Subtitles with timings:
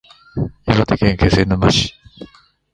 [0.65, 1.93] 岩手県気仙沼市